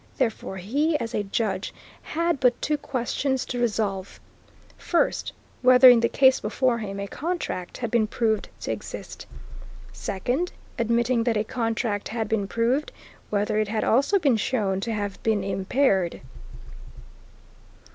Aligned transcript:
Therefore 0.17 0.57
he, 0.57 0.97
as 0.99 1.13
a 1.13 1.21
judge, 1.21 1.75
had 2.01 2.39
but 2.39 2.59
two 2.59 2.75
questions 2.75 3.45
to 3.45 3.59
resolve: 3.59 4.19
First, 4.75 5.31
whether, 5.61 5.91
in 5.91 5.99
the 5.99 6.09
case 6.09 6.39
before 6.39 6.79
him, 6.79 6.99
a 6.99 7.05
contract 7.05 7.77
had 7.77 7.91
been 7.91 8.07
proved 8.07 8.49
to 8.61 8.71
exist. 8.71 9.27
Second, 9.93 10.53
admitting 10.79 11.23
that 11.25 11.37
a 11.37 11.43
contract 11.43 12.07
had 12.07 12.27
been 12.27 12.47
proved, 12.47 12.91
whether 13.29 13.59
it 13.59 13.67
had 13.67 13.83
also 13.83 14.17
been 14.17 14.37
shown 14.37 14.79
to 14.79 14.91
have 14.91 15.21
been 15.21 15.43
impaired. 15.43 16.21